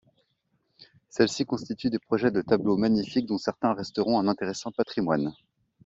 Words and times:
Celles-ci 1.09 1.45
constituent 1.45 1.91
des 1.91 1.99
projets 1.99 2.31
de 2.31 2.41
tableaux 2.41 2.75
magnifiques 2.75 3.27
dont 3.27 3.37
certains 3.37 3.75
resteront 3.75 4.17
un 4.17 4.27
intéressant 4.27 4.71
patrimoine. 4.71 5.31